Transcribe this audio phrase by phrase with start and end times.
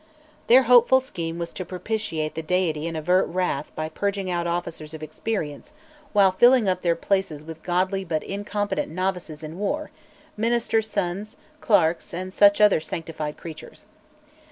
[0.47, 4.95] Their hopeful scheme was to propitiate the Deity and avert wrath by purging out officers
[4.95, 5.73] of experience,
[6.11, 9.91] while filling up their places with godly but incompetent novices in war,
[10.35, 13.85] "ministers' sons, clerks, and such other sanctified creatures."